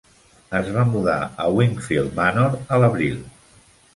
[0.59, 3.23] Es va mudar a Wingfield Manor a l'abril.